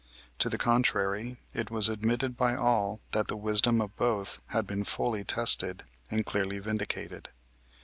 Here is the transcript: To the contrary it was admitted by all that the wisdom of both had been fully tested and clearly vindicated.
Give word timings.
To 0.39 0.49
the 0.49 0.57
contrary 0.57 1.37
it 1.53 1.69
was 1.69 1.87
admitted 1.87 2.35
by 2.35 2.55
all 2.55 3.01
that 3.11 3.27
the 3.27 3.37
wisdom 3.37 3.79
of 3.81 3.95
both 3.97 4.41
had 4.47 4.65
been 4.65 4.83
fully 4.83 5.23
tested 5.23 5.83
and 6.09 6.25
clearly 6.25 6.57
vindicated. 6.57 7.29